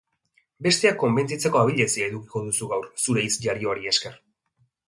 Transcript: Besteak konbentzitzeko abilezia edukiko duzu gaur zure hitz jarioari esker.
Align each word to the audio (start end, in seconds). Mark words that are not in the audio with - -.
Besteak 0.67 0.97
konbentzitzeko 1.03 1.59
abilezia 1.61 2.07
edukiko 2.13 2.43
duzu 2.49 2.71
gaur 2.75 2.91
zure 3.07 3.27
hitz 3.29 3.37
jarioari 3.47 3.93
esker. 3.93 4.21